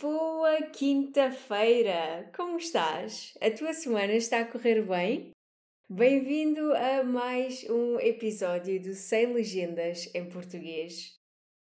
Boa 0.00 0.62
quinta-feira! 0.62 2.30
Como 2.34 2.56
estás? 2.56 3.36
A 3.38 3.50
tua 3.50 3.74
semana 3.74 4.14
está 4.14 4.40
a 4.40 4.46
correr 4.46 4.80
bem? 4.80 5.32
Bem-vindo 5.90 6.72
a 6.72 7.04
mais 7.04 7.68
um 7.68 8.00
episódio 8.00 8.80
do 8.80 8.94
Sem 8.94 9.34
Legendas 9.34 10.08
em 10.14 10.26
Português. 10.26 11.16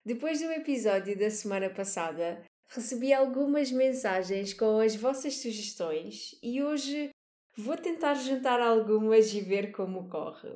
Depois 0.05 0.41
do 0.43 0.53
episódio 0.53 1.19
da 1.19 1.31
semana 1.31 1.71
passada, 1.71 2.45
recebi 2.69 3.15
algumas 3.15 3.73
mensagens 3.73 4.53
com 4.53 4.79
as 4.79 4.95
vossas 4.95 5.37
sugestões 5.37 6.39
e 6.43 6.63
hoje 6.63 7.09
vou 7.57 7.79
tentar 7.79 8.13
juntar 8.13 8.61
algumas 8.61 9.33
e 9.33 9.41
ver 9.41 9.73
como 9.73 10.07
corre. 10.11 10.51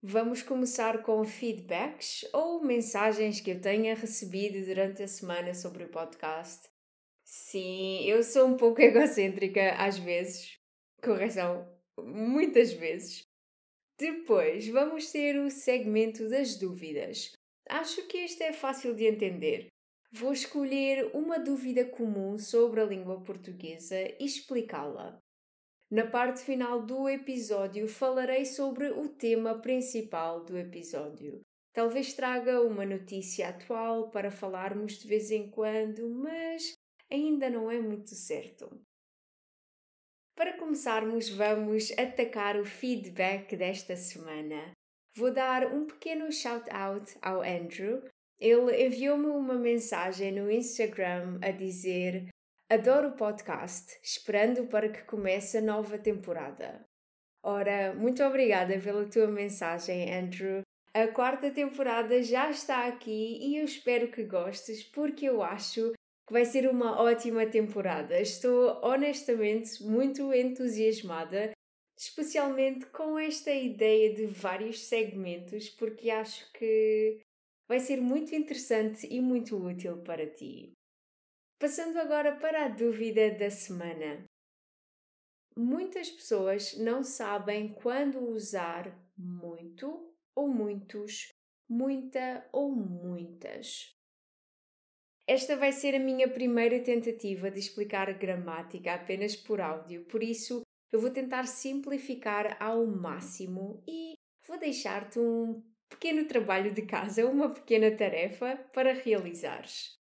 Vamos 0.00 0.42
começar 0.42 1.02
com 1.02 1.24
feedbacks 1.24 2.24
ou 2.32 2.62
mensagens 2.62 3.40
que 3.40 3.50
eu 3.50 3.60
tenha 3.60 3.96
recebido 3.96 4.64
durante 4.64 5.02
a 5.02 5.08
semana 5.08 5.52
sobre 5.54 5.82
o 5.82 5.88
podcast. 5.88 6.68
Sim, 7.24 8.04
eu 8.04 8.22
sou 8.22 8.46
um 8.46 8.56
pouco 8.56 8.78
egocêntrica 8.80 9.72
às 9.72 9.98
vezes. 9.98 10.56
Correção, 11.02 11.68
muitas 11.98 12.72
vezes. 12.72 13.24
Depois 13.98 14.68
vamos 14.68 15.10
ter 15.10 15.36
o 15.36 15.50
segmento 15.50 16.28
das 16.28 16.54
dúvidas. 16.54 17.32
Acho 17.68 18.06
que 18.06 18.18
este 18.18 18.44
é 18.44 18.52
fácil 18.52 18.94
de 18.94 19.04
entender. 19.04 19.66
Vou 20.12 20.32
escolher 20.32 21.10
uma 21.12 21.40
dúvida 21.40 21.84
comum 21.84 22.38
sobre 22.38 22.80
a 22.80 22.84
língua 22.84 23.20
portuguesa 23.24 24.00
e 24.20 24.24
explicá-la. 24.24 25.20
Na 25.90 26.06
parte 26.06 26.40
final 26.40 26.82
do 26.82 27.08
episódio 27.08 27.88
falarei 27.88 28.44
sobre 28.44 28.90
o 28.90 29.08
tema 29.08 29.58
principal 29.58 30.44
do 30.44 30.58
episódio. 30.58 31.40
Talvez 31.72 32.12
traga 32.12 32.60
uma 32.60 32.84
notícia 32.84 33.48
atual 33.48 34.10
para 34.10 34.30
falarmos 34.30 34.98
de 34.98 35.08
vez 35.08 35.30
em 35.30 35.50
quando, 35.50 36.10
mas 36.10 36.74
ainda 37.10 37.48
não 37.48 37.70
é 37.70 37.80
muito 37.80 38.14
certo. 38.14 38.68
Para 40.36 40.58
começarmos, 40.58 41.30
vamos 41.30 41.90
atacar 41.98 42.56
o 42.56 42.66
feedback 42.66 43.56
desta 43.56 43.96
semana. 43.96 44.72
Vou 45.16 45.32
dar 45.32 45.72
um 45.72 45.86
pequeno 45.86 46.30
shout-out 46.30 47.16
ao 47.22 47.40
Andrew. 47.40 48.04
Ele 48.38 48.86
enviou-me 48.86 49.26
uma 49.26 49.54
mensagem 49.54 50.32
no 50.32 50.50
Instagram 50.50 51.38
a 51.42 51.50
dizer 51.50 52.28
Adoro 52.70 53.08
o 53.08 53.16
podcast, 53.16 53.98
esperando 54.02 54.66
para 54.66 54.90
que 54.90 55.02
comece 55.04 55.56
a 55.56 55.62
nova 55.62 55.96
temporada. 55.96 56.84
Ora, 57.42 57.94
muito 57.94 58.22
obrigada 58.22 58.78
pela 58.78 59.08
tua 59.08 59.26
mensagem, 59.26 60.12
Andrew. 60.12 60.60
A 60.92 61.08
quarta 61.08 61.50
temporada 61.50 62.22
já 62.22 62.50
está 62.50 62.86
aqui 62.86 63.38
e 63.40 63.56
eu 63.56 63.64
espero 63.64 64.10
que 64.10 64.22
gostes, 64.22 64.82
porque 64.82 65.24
eu 65.24 65.42
acho 65.42 65.92
que 66.26 66.32
vai 66.32 66.44
ser 66.44 66.68
uma 66.68 67.00
ótima 67.00 67.46
temporada. 67.46 68.20
Estou 68.20 68.78
honestamente 68.84 69.82
muito 69.82 70.34
entusiasmada, 70.34 71.52
especialmente 71.98 72.84
com 72.88 73.18
esta 73.18 73.50
ideia 73.50 74.12
de 74.12 74.26
vários 74.26 74.80
segmentos, 74.84 75.70
porque 75.70 76.10
acho 76.10 76.52
que 76.52 77.18
vai 77.66 77.80
ser 77.80 77.98
muito 77.98 78.34
interessante 78.34 79.08
e 79.10 79.22
muito 79.22 79.56
útil 79.56 80.02
para 80.02 80.26
ti. 80.26 80.77
Passando 81.60 81.98
agora 81.98 82.36
para 82.36 82.66
a 82.66 82.68
dúvida 82.68 83.32
da 83.32 83.50
semana. 83.50 84.24
Muitas 85.56 86.08
pessoas 86.08 86.78
não 86.78 87.02
sabem 87.02 87.72
quando 87.72 88.20
usar 88.30 88.96
muito 89.16 90.14
ou 90.36 90.46
muitos, 90.46 91.30
muita 91.68 92.48
ou 92.52 92.70
muitas. 92.70 93.92
Esta 95.26 95.56
vai 95.56 95.72
ser 95.72 95.96
a 95.96 95.98
minha 95.98 96.28
primeira 96.28 96.80
tentativa 96.80 97.50
de 97.50 97.58
explicar 97.58 98.16
gramática 98.16 98.94
apenas 98.94 99.34
por 99.34 99.60
áudio, 99.60 100.04
por 100.04 100.22
isso 100.22 100.62
eu 100.92 101.00
vou 101.00 101.10
tentar 101.10 101.48
simplificar 101.48 102.56
ao 102.62 102.86
máximo 102.86 103.82
e 103.84 104.14
vou 104.46 104.60
deixar-te 104.60 105.18
um 105.18 105.60
pequeno 105.88 106.24
trabalho 106.28 106.72
de 106.72 106.82
casa, 106.82 107.26
uma 107.26 107.52
pequena 107.52 107.90
tarefa 107.90 108.56
para 108.72 108.92
realizares. 108.92 109.98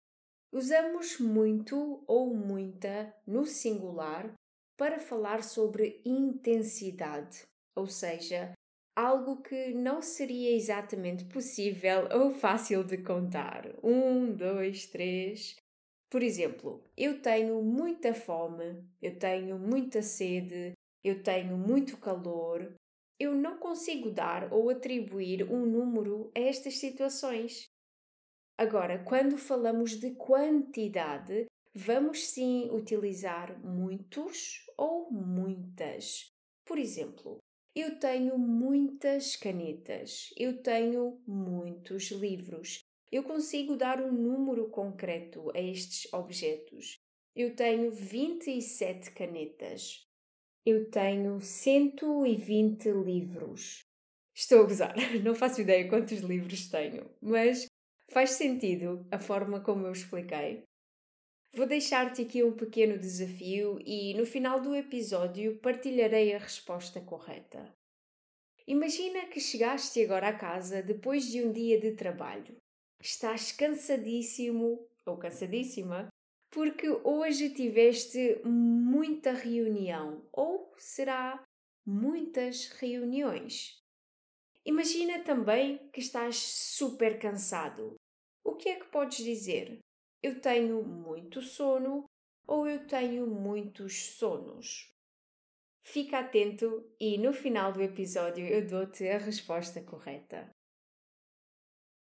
Usamos 0.53 1.19
muito 1.21 2.03
ou 2.09 2.35
muita 2.35 3.15
no 3.25 3.47
singular 3.47 4.35
para 4.77 4.99
falar 4.99 5.45
sobre 5.45 6.01
intensidade, 6.05 7.47
ou 7.77 7.87
seja, 7.87 8.53
algo 8.97 9.41
que 9.43 9.73
não 9.73 10.03
seria 10.03 10.55
exatamente 10.57 11.25
possível 11.27 12.09
ou 12.13 12.35
fácil 12.35 12.83
de 12.83 12.99
contar. 12.99 13.71
Um, 13.83 14.35
dois, 14.35 14.87
três. 14.87 15.55
Por 16.11 16.23
exemplo, 16.23 16.83
eu 16.97 17.23
tenho 17.23 17.63
muita 17.63 18.13
fome, 18.13 18.85
eu 19.01 19.17
tenho 19.17 19.57
muita 19.57 20.03
sede, 20.03 20.73
eu 21.05 21.23
tenho 21.23 21.57
muito 21.57 21.97
calor. 21.97 22.75
Eu 23.21 23.37
não 23.37 23.59
consigo 23.59 24.11
dar 24.11 24.53
ou 24.53 24.69
atribuir 24.69 25.45
um 25.45 25.65
número 25.65 26.33
a 26.37 26.41
estas 26.41 26.79
situações. 26.79 27.70
Agora, 28.61 28.99
quando 28.99 29.39
falamos 29.39 29.93
de 29.93 30.11
quantidade, 30.11 31.47
vamos 31.75 32.27
sim 32.27 32.69
utilizar 32.71 33.59
muitos 33.65 34.67
ou 34.77 35.11
muitas. 35.11 36.31
Por 36.67 36.77
exemplo, 36.77 37.39
eu 37.75 37.99
tenho 37.99 38.37
muitas 38.37 39.35
canetas, 39.35 40.29
eu 40.37 40.63
tenho 40.63 41.23
muitos 41.27 42.11
livros. 42.11 42.81
Eu 43.11 43.23
consigo 43.23 43.79
dar 43.79 43.99
um 43.99 44.13
número 44.13 44.69
concreto 44.69 45.51
a 45.57 45.59
estes 45.59 46.13
objetos. 46.13 46.99
Eu 47.35 47.57
tenho 47.57 47.91
27 47.91 49.11
canetas. 49.13 50.07
Eu 50.67 50.91
tenho 50.91 51.41
120 51.41 52.91
livros. 52.91 53.87
Estou 54.35 54.61
a 54.61 54.65
gozar, 54.65 54.95
não 55.25 55.35
faço 55.35 55.63
ideia 55.63 55.89
quantos 55.89 56.19
livros 56.19 56.69
tenho, 56.69 57.11
mas 57.23 57.70
Faz 58.11 58.31
sentido 58.31 59.07
a 59.09 59.21
forma 59.21 59.61
como 59.61 59.87
eu 59.87 59.93
expliquei? 59.93 60.65
Vou 61.55 61.65
deixar-te 61.65 62.23
aqui 62.23 62.43
um 62.43 62.57
pequeno 62.57 62.99
desafio 62.99 63.79
e 63.87 64.15
no 64.15 64.27
final 64.27 64.61
do 64.61 64.75
episódio 64.75 65.61
partilharei 65.61 66.35
a 66.35 66.39
resposta 66.39 67.01
correta. 67.01 67.73
Imagina 68.67 69.27
que 69.27 69.39
chegaste 69.39 70.03
agora 70.03 70.29
a 70.29 70.37
casa 70.37 70.83
depois 70.83 71.31
de 71.31 71.41
um 71.41 71.53
dia 71.53 71.81
de 71.81 71.93
trabalho. 71.93 72.57
Estás 73.01 73.53
cansadíssimo 73.53 74.85
ou 75.07 75.17
cansadíssima 75.17 76.09
porque 76.51 76.89
hoje 77.05 77.51
tiveste 77.51 78.41
muita 78.45 79.33
reunião 79.33 80.29
ou 80.33 80.75
será 80.77 81.45
muitas 81.87 82.71
reuniões. 82.71 83.80
Imagina 84.65 85.25
também 85.25 85.89
que 85.91 86.01
estás 86.01 86.37
super 86.37 87.19
cansado. 87.19 87.95
O 88.45 88.55
que 88.55 88.69
é 88.69 88.79
que 88.79 88.91
podes 88.91 89.25
dizer? 89.25 89.79
Eu 90.23 90.41
tenho 90.41 90.83
muito 90.85 91.41
sono 91.41 92.05
ou 92.47 92.69
eu 92.69 92.87
tenho 92.87 93.27
muitos 93.27 94.17
sonos? 94.17 94.93
Fica 95.83 96.19
atento 96.19 96.95
e 97.01 97.17
no 97.17 97.33
final 97.33 97.73
do 97.73 97.81
episódio 97.81 98.47
eu 98.47 98.67
dou-te 98.67 99.09
a 99.09 99.19
resposta 99.19 99.83
correta. 99.83 100.51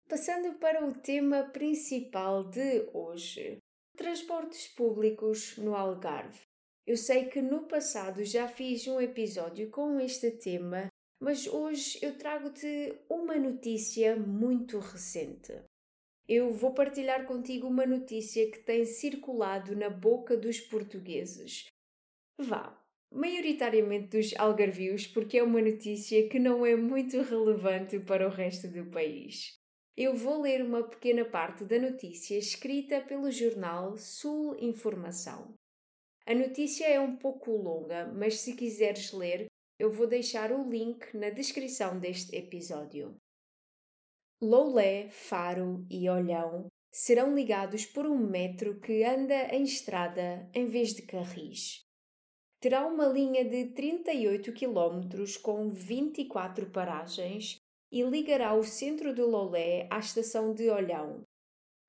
Passando 0.07 0.57
para 0.59 0.85
o 0.85 0.93
tema 0.93 1.43
principal 1.43 2.49
de 2.49 2.89
hoje: 2.93 3.57
transportes 3.95 4.67
públicos 4.67 5.55
no 5.57 5.75
Algarve. 5.75 6.41
Eu 6.85 6.97
sei 6.97 7.29
que 7.29 7.41
no 7.41 7.67
passado 7.67 8.25
já 8.25 8.47
fiz 8.47 8.87
um 8.87 8.99
episódio 8.99 9.69
com 9.69 9.99
este 9.99 10.31
tema, 10.31 10.88
mas 11.19 11.47
hoje 11.47 11.99
eu 12.01 12.17
trago-te 12.17 12.97
uma 13.09 13.35
notícia 13.35 14.15
muito 14.15 14.79
recente. 14.79 15.53
Eu 16.27 16.51
vou 16.51 16.73
partilhar 16.73 17.25
contigo 17.25 17.67
uma 17.67 17.85
notícia 17.85 18.49
que 18.49 18.59
tem 18.59 18.85
circulado 18.85 19.75
na 19.75 19.89
boca 19.89 20.37
dos 20.37 20.59
portugueses. 20.59 21.65
Vá, 22.37 22.79
maioritariamente 23.11 24.17
dos 24.17 24.35
algarvios, 24.37 25.07
porque 25.07 25.39
é 25.39 25.43
uma 25.43 25.61
notícia 25.61 26.27
que 26.29 26.39
não 26.39 26.65
é 26.65 26.75
muito 26.75 27.19
relevante 27.21 27.99
para 27.99 28.27
o 28.27 28.31
resto 28.31 28.67
do 28.67 28.85
país. 28.85 29.57
Eu 29.97 30.15
vou 30.15 30.41
ler 30.41 30.63
uma 30.63 30.83
pequena 30.83 31.25
parte 31.25 31.65
da 31.65 31.77
notícia 31.77 32.37
escrita 32.37 33.01
pelo 33.01 33.29
jornal 33.29 33.97
Sul 33.97 34.55
Informação. 34.59 35.53
A 36.25 36.33
notícia 36.33 36.85
é 36.85 36.99
um 36.99 37.17
pouco 37.17 37.51
longa, 37.51 38.05
mas 38.13 38.39
se 38.39 38.55
quiseres 38.55 39.11
ler, 39.11 39.47
eu 39.79 39.89
vou 39.89 40.05
deixar 40.05 40.51
o 40.51 40.69
link 40.69 41.15
na 41.15 41.29
descrição 41.29 41.97
deste 41.97 42.35
episódio. 42.35 43.15
Loulé, 44.41 45.09
Faro 45.09 45.85
e 45.89 46.09
Olhão 46.09 46.67
serão 46.91 47.33
ligados 47.33 47.85
por 47.85 48.05
um 48.05 48.17
metro 48.17 48.77
que 48.81 49.05
anda 49.05 49.55
em 49.55 49.63
estrada 49.63 50.49
em 50.53 50.65
vez 50.65 50.93
de 50.93 51.03
carris. 51.03 51.81
Terá 52.59 52.85
uma 52.85 53.05
linha 53.05 53.45
de 53.45 53.69
38 53.69 54.51
km 54.51 55.39
com 55.41 55.69
24 55.69 56.69
paragens 56.71 57.55
e 57.89 58.03
ligará 58.03 58.53
o 58.53 58.63
centro 58.63 59.13
de 59.13 59.21
Lolé 59.21 59.87
à 59.89 59.99
estação 59.99 60.53
de 60.53 60.69
Olhão, 60.69 61.23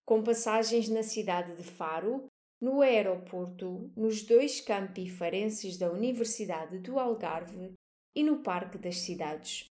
com 0.06 0.22
passagens 0.22 0.88
na 0.88 1.02
cidade 1.02 1.56
de 1.56 1.64
Faro, 1.64 2.26
no 2.60 2.82
aeroporto, 2.82 3.90
nos 3.96 4.22
dois 4.22 4.60
campi 4.60 5.10
farenses 5.10 5.76
da 5.76 5.90
Universidade 5.90 6.78
do 6.78 6.98
Algarve 6.98 7.74
e 8.14 8.22
no 8.22 8.42
Parque 8.42 8.78
das 8.78 8.98
Cidades. 8.98 9.66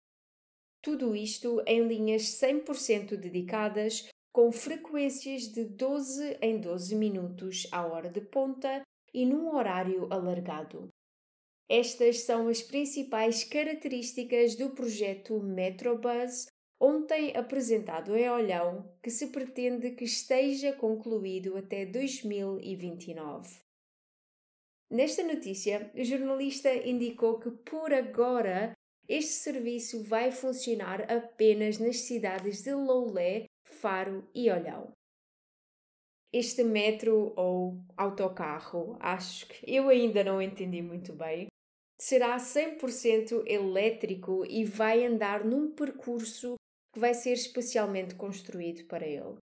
Tudo 0.83 1.15
isto 1.15 1.63
em 1.67 1.87
linhas 1.87 2.23
100% 2.23 3.17
dedicadas, 3.17 4.09
com 4.33 4.53
frequências 4.53 5.43
de 5.43 5.65
12 5.65 6.39
em 6.41 6.61
12 6.61 6.95
minutos 6.95 7.67
à 7.73 7.85
hora 7.87 8.09
de 8.09 8.21
ponta 8.21 8.83
e 9.13 9.27
num 9.27 9.55
horário 9.55 10.07
alargado. 10.13 10.89
Estas 11.69 12.21
são 12.21 12.49
as 12.49 12.63
principais 12.63 13.45
características 13.45 14.55
do 14.55 14.71
projeto 14.71 15.39
Metrobus, 15.43 16.47
ontem 16.81 17.37
apresentado 17.37 18.17
em 18.17 18.31
Olhão, 18.31 18.91
que 19.03 19.11
se 19.11 19.27
pretende 19.27 19.91
que 19.91 20.05
esteja 20.05 20.73
concluído 20.73 21.57
até 21.57 21.85
2029. 21.85 23.68
Nesta 24.91 25.23
notícia, 25.23 25.91
o 25.95 26.03
jornalista 26.03 26.75
indicou 26.75 27.39
que 27.39 27.51
por 27.51 27.93
agora 27.93 28.73
este 29.07 29.33
serviço 29.33 30.03
vai 30.03 30.33
funcionar 30.33 31.11
apenas 31.13 31.79
nas 31.79 31.99
cidades 32.01 32.63
de 32.63 32.73
Loulé, 32.73 33.45
Faro 33.65 34.27
e 34.35 34.51
Olhão. 34.51 34.91
Este 36.33 36.65
metro 36.65 37.35
ou 37.37 37.79
autocarro, 37.97 38.97
acho 39.01 39.47
que 39.49 39.65
eu 39.67 39.89
ainda 39.89 40.25
não 40.25 40.41
entendi 40.41 40.81
muito 40.81 41.13
bem, 41.13 41.49
será 42.01 42.37
100% 42.37 43.45
elétrico 43.47 44.45
e 44.49 44.65
vai 44.65 45.05
andar 45.05 45.45
num 45.45 45.71
percurso 45.71 46.55
que 46.95 47.01
vai 47.01 47.13
ser 47.13 47.33
especialmente 47.33 48.15
construído 48.15 48.87
para 48.87 49.07
ele. 49.07 49.37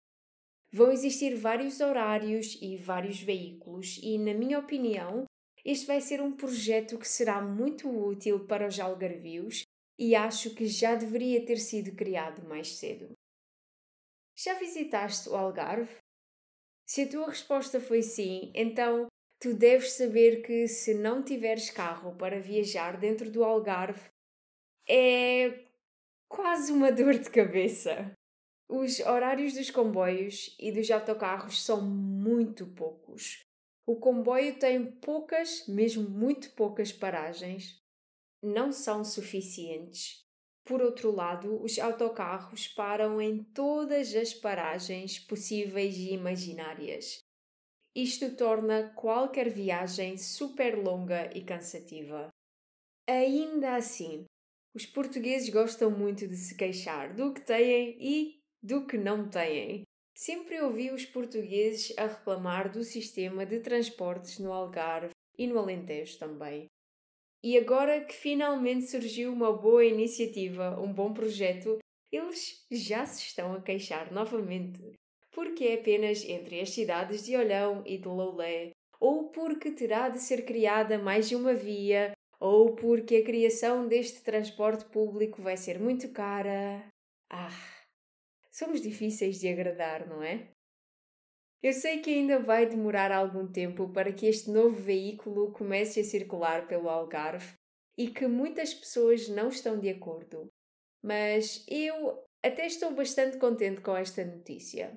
Vão 0.73 0.91
existir 0.91 1.37
vários 1.37 1.81
horários 1.81 2.59
e 2.61 2.77
vários 2.77 3.21
veículos, 3.21 3.99
e, 4.03 4.19
na 4.19 4.35
minha 4.35 4.59
opinião, 4.59 5.25
este 5.67 5.85
vai 5.85 6.01
ser 6.01 6.21
um 6.23 6.31
projeto 6.31 6.97
que 6.97 7.09
será 7.09 7.43
muito 7.43 7.91
útil 7.91 8.47
para 8.47 8.69
os 8.69 8.79
algarvios 8.79 9.65
e 9.99 10.15
acho 10.15 10.55
que 10.55 10.69
já 10.69 10.95
deveria 10.95 11.45
ter 11.45 11.57
sido 11.57 11.91
criado 11.97 12.47
mais 12.49 12.77
cedo. 12.77 13.13
Já 14.37 14.55
visitaste 14.55 15.29
o 15.29 15.35
Algarve? 15.35 15.97
Se 16.87 17.03
a 17.03 17.09
tua 17.09 17.27
resposta 17.27 17.81
foi 17.81 18.01
sim, 18.01 18.53
então 18.55 19.09
tu 19.41 19.55
deves 19.55 19.95
saber 19.95 20.41
que 20.43 20.69
se 20.69 20.95
não 20.95 21.25
tiveres 21.25 21.69
carro 21.69 22.15
para 22.15 22.39
viajar 22.39 22.97
dentro 22.97 23.29
do 23.29 23.43
Algarve, 23.43 24.09
é 24.89 25.65
quase 26.29 26.71
uma 26.71 26.93
dor 26.95 27.19
de 27.19 27.29
cabeça. 27.29 28.13
Os 28.69 29.01
horários 29.01 29.55
dos 29.55 29.71
comboios 29.71 30.55
e 30.61 30.71
dos 30.71 30.89
autocarros 30.93 31.65
são 31.65 31.83
muito 31.83 32.67
poucos. 32.69 33.46
O 33.87 33.95
comboio 33.95 34.59
tem 34.59 34.85
poucas, 34.85 35.65
mesmo 35.69 36.11
muito 36.11 36.51
poucas 36.55 36.93
paragens. 36.93 37.81
Não 38.43 38.73
são 38.73 39.05
suficientes. 39.05 40.27
Por 40.65 40.83
outro 40.83 41.13
lado, 41.13 41.63
os 41.63 41.79
autocarros 41.79 42.67
param 42.67 43.23
em 43.23 43.45
todas 43.45 44.13
as 44.17 44.35
paragens 44.35 45.21
possíveis 45.21 45.97
e 45.97 46.13
imaginárias. 46.13 47.21
Isto 47.95 48.35
torna 48.35 48.91
qualquer 48.91 49.49
viagem 49.49 50.19
super 50.19 50.77
longa 50.77 51.31
e 51.33 51.45
cansativa. 51.45 52.29
Ainda 53.09 53.77
assim, 53.77 54.25
os 54.75 54.85
portugueses 54.85 55.49
gostam 55.49 55.93
muito 55.93 56.27
de 56.27 56.37
se 56.37 56.57
queixar 56.57 57.15
do 57.15 57.33
que 57.33 57.41
têm 57.41 57.97
e 58.01 58.41
do 58.61 58.85
que 58.85 58.99
não 58.99 59.29
têm. 59.31 59.85
Sempre 60.17 60.59
ouvi 60.63 60.91
os 60.91 61.05
portugueses 61.05 61.93
a 61.99 62.07
reclamar 62.07 62.73
do 62.73 62.83
sistema 62.83 63.45
de 63.45 63.61
transportes 63.61 64.39
no 64.39 64.51
Algarve 64.51 65.11
e 65.37 65.47
no 65.47 65.59
Alentejo 65.59 66.19
também. 66.19 66.69
E 67.45 67.59
agora 67.59 68.03
que 68.03 68.15
finalmente 68.15 68.87
surgiu 68.87 69.31
uma 69.31 69.53
boa 69.53 69.85
iniciativa, 69.85 70.81
um 70.81 70.91
bom 70.91 71.13
projeto, 71.13 71.79
eles 72.11 72.65
já 72.71 73.05
se 73.05 73.27
estão 73.27 73.53
a 73.53 73.61
queixar 73.61 74.11
novamente. 74.11 74.81
Porque 75.31 75.65
é 75.65 75.75
apenas 75.75 76.25
entre 76.25 76.63
as 76.63 76.71
cidades 76.71 77.23
de 77.23 77.37
Olhão 77.37 77.83
e 77.85 77.99
de 77.99 78.09
Loulé, 78.09 78.71
ou 78.99 79.29
porque 79.29 79.71
terá 79.71 80.09
de 80.09 80.19
ser 80.19 80.47
criada 80.47 80.99
mais 80.99 81.29
de 81.29 81.37
uma 81.37 81.53
via, 81.53 82.13
ou 82.41 82.75
porque 82.75 83.17
a 83.17 83.25
criação 83.25 83.87
deste 83.87 84.23
transporte 84.23 84.87
público 84.87 85.43
vai 85.43 85.59
ser 85.59 85.79
muito 85.79 86.09
cara. 86.09 86.89
Ah! 87.29 87.86
Somos 88.57 88.81
difíceis 88.81 89.39
de 89.39 89.49
agradar, 89.49 90.09
não 90.09 90.23
é? 90.23 90.51
Eu 91.63 91.75
sei 91.75 92.01
que 92.01 92.09
ainda 92.09 92.39
vai 92.39 92.65
demorar 92.65 93.13
algum 93.13 93.47
tempo 93.47 93.93
para 93.93 94.11
que 94.11 94.25
este 94.25 94.51
novo 94.51 94.75
veículo 94.75 95.53
comece 95.53 96.01
a 96.01 96.05
circular 96.05 96.67
pelo 96.67 96.89
Algarve 96.89 97.53
e 97.99 98.11
que 98.11 98.27
muitas 98.27 98.73
pessoas 98.73 99.29
não 99.29 99.51
estão 99.51 99.79
de 99.79 99.91
acordo. 99.91 100.49
Mas 101.05 101.67
eu 101.69 102.25
até 102.43 102.67
estou 102.67 102.95
bastante 102.95 103.37
contente 103.37 103.83
com 103.83 103.95
esta 103.95 104.25
notícia. 104.25 104.97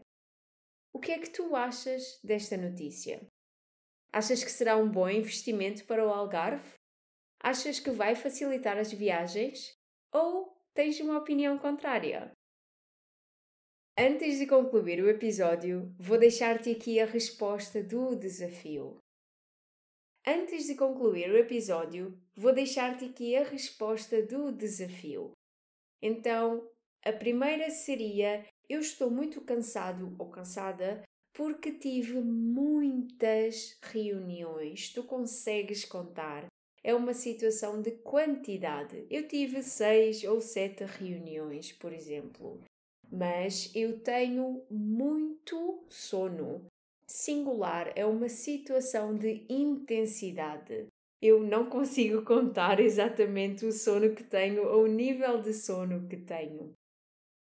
O 0.93 0.99
que 0.99 1.11
é 1.11 1.19
que 1.19 1.29
tu 1.29 1.53
achas 1.53 2.17
desta 2.23 2.55
notícia? 2.55 3.27
Achas 4.13 4.41
que 4.41 4.51
será 4.51 4.77
um 4.77 4.89
bom 4.89 5.09
investimento 5.09 5.83
para 5.85 6.05
o 6.05 6.09
Algarve? 6.09 6.75
Achas 7.43 7.77
que 7.77 7.91
vai 7.91 8.15
facilitar 8.15 8.77
as 8.77 8.93
viagens? 8.93 9.77
Ou 10.13 10.57
tens 10.73 10.97
uma 11.01 11.17
opinião 11.17 11.59
contrária? 11.59 12.31
Antes 14.01 14.39
de 14.39 14.47
concluir 14.47 15.03
o 15.03 15.09
episódio, 15.09 15.93
vou 15.99 16.17
deixar-te 16.17 16.71
aqui 16.71 17.01
a 17.01 17.05
resposta 17.05 17.83
do 17.83 18.15
desafio. 18.15 18.95
Antes 20.25 20.67
de 20.67 20.75
concluir 20.75 21.29
o 21.29 21.37
episódio, 21.37 22.17
vou 22.33 22.53
deixar-te 22.53 23.03
aqui 23.03 23.35
a 23.35 23.43
resposta 23.43 24.23
do 24.23 24.53
desafio. 24.53 25.33
Então, 26.01 26.65
a 27.03 27.11
primeira 27.11 27.69
seria: 27.69 28.45
Eu 28.69 28.79
estou 28.79 29.11
muito 29.11 29.41
cansado 29.41 30.15
ou 30.17 30.29
cansada 30.29 31.03
porque 31.33 31.73
tive 31.73 32.21
muitas 32.21 33.77
reuniões. 33.81 34.93
Tu 34.93 35.03
consegues 35.03 35.83
contar? 35.83 36.45
É 36.81 36.95
uma 36.95 37.13
situação 37.13 37.81
de 37.81 37.91
quantidade. 37.97 39.05
Eu 39.09 39.27
tive 39.27 39.61
seis 39.61 40.23
ou 40.23 40.39
sete 40.39 40.85
reuniões, 40.85 41.73
por 41.73 41.91
exemplo 41.91 42.63
mas 43.11 43.71
eu 43.75 43.99
tenho 43.99 44.63
muito 44.69 45.85
sono. 45.89 46.65
Singular 47.05 47.91
é 47.95 48.05
uma 48.05 48.29
situação 48.29 49.17
de 49.17 49.45
intensidade. 49.49 50.87
Eu 51.21 51.41
não 51.41 51.69
consigo 51.69 52.21
contar 52.25 52.79
exatamente 52.79 53.65
o 53.65 53.71
sono 53.71 54.13
que 54.13 54.23
tenho 54.23 54.63
ou 54.67 54.83
o 54.83 54.87
nível 54.87 55.41
de 55.41 55.53
sono 55.53 56.07
que 56.07 56.17
tenho. 56.17 56.73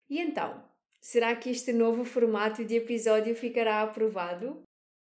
E 0.10 0.20
então, 0.20 0.64
será 1.02 1.36
que 1.36 1.50
este 1.50 1.74
novo 1.74 2.04
formato 2.04 2.64
de 2.64 2.76
episódio 2.76 3.36
ficará 3.36 3.82
aprovado? 3.82 4.62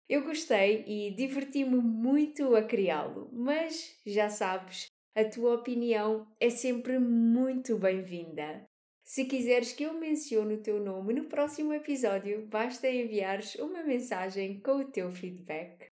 Eu 0.10 0.24
gostei 0.24 0.86
e 0.88 1.12
diverti-me 1.12 1.78
muito 1.78 2.56
a 2.56 2.64
criá-lo, 2.64 3.30
mas 3.34 4.00
já 4.06 4.30
sabes, 4.30 4.86
a 5.14 5.26
tua 5.26 5.56
opinião 5.56 6.26
é 6.40 6.50
sempre 6.50 6.98
muito 6.98 7.78
bem-vinda. 7.78 8.67
Se 9.08 9.24
quiseres 9.24 9.72
que 9.72 9.86
eu 9.86 9.94
mencione 9.94 10.56
o 10.56 10.62
teu 10.62 10.82
nome 10.84 11.14
no 11.14 11.30
próximo 11.30 11.74
episódio, 11.74 12.46
basta 12.48 12.90
enviares 12.90 13.56
uma 13.56 13.82
mensagem 13.82 14.60
com 14.60 14.82
o 14.82 14.84
teu 14.84 15.10
feedback. 15.14 15.88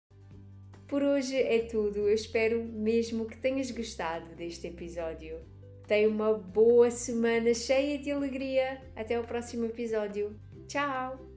Por 0.87 1.03
hoje 1.03 1.37
é 1.37 1.59
tudo. 1.59 1.99
Eu 1.99 2.13
espero 2.15 2.63
mesmo 2.63 3.27
que 3.27 3.37
tenhas 3.37 3.69
gostado 3.69 4.33
deste 4.35 4.65
episódio. 4.65 5.39
Tenha 5.87 6.09
uma 6.09 6.33
boa 6.33 6.89
semana 6.89 7.53
cheia 7.53 7.99
de 7.99 8.09
alegria. 8.09 8.81
Até 8.95 9.19
o 9.19 9.23
próximo 9.23 9.65
episódio. 9.65 10.35
Tchau! 10.67 11.32